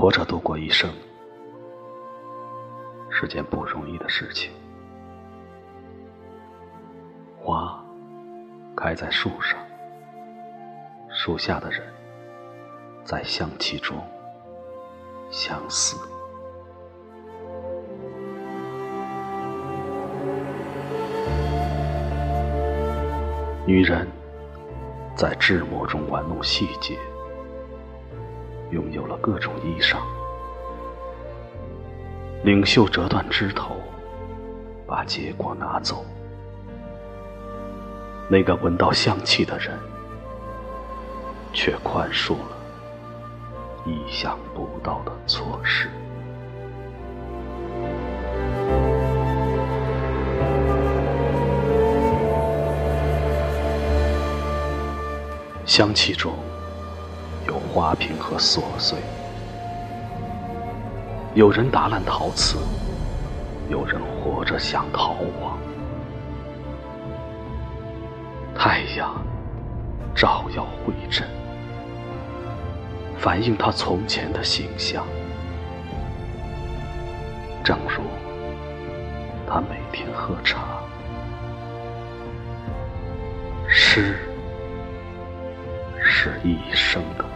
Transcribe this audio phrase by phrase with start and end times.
[0.00, 0.88] 活着度过一生
[3.10, 4.52] 是件不容易的事情。
[7.36, 7.82] 花
[8.76, 9.58] 开在树上，
[11.10, 11.82] 树下的人
[13.04, 13.96] 在香气中
[15.32, 15.96] 相思。
[23.66, 24.06] 女人
[25.16, 26.96] 在织墨中玩弄细节。
[28.70, 29.96] 拥有了各种衣裳，
[32.44, 33.76] 领袖折断枝头，
[34.86, 36.04] 把结果拿走。
[38.28, 39.78] 那个闻到香气的人，
[41.52, 42.56] 却宽恕了
[43.86, 45.88] 意想不到的错事。
[55.64, 56.34] 香气中。
[57.72, 58.98] 花瓶和琐碎，
[61.34, 62.58] 有人打烂陶瓷，
[63.68, 65.58] 有人活着想逃亡。
[68.54, 69.14] 太阳
[70.14, 71.28] 照耀灰尘，
[73.18, 75.06] 反映他从前的形象，
[77.62, 78.02] 正如
[79.46, 80.58] 他每天喝茶。
[83.68, 84.16] 诗
[86.02, 87.27] 是一生的。